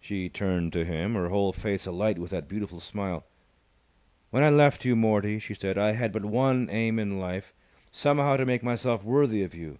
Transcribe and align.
She 0.00 0.30
turned 0.30 0.72
to 0.72 0.86
him, 0.86 1.12
her 1.12 1.28
whole 1.28 1.52
face 1.52 1.84
alight 1.84 2.18
with 2.18 2.30
that 2.30 2.48
beautiful 2.48 2.80
smile. 2.80 3.26
"When 4.30 4.42
I 4.42 4.48
left 4.48 4.86
you, 4.86 4.96
Mortie," 4.96 5.38
she 5.38 5.52
said, 5.52 5.76
"I 5.76 5.92
had 5.92 6.10
but 6.10 6.24
one 6.24 6.70
aim 6.70 6.98
in 6.98 7.20
life, 7.20 7.52
somehow 7.90 8.38
to 8.38 8.46
make 8.46 8.62
myself 8.62 9.04
worthy 9.04 9.42
of 9.42 9.54
you. 9.54 9.76